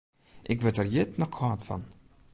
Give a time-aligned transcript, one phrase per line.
[0.51, 1.83] Ik wurd der hjit noch kâld fan.